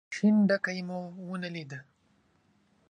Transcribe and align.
شين 0.15 0.35
ډکی 0.49 0.79
مو 0.87 0.99
ونه 1.27 1.49
ليد. 1.53 1.71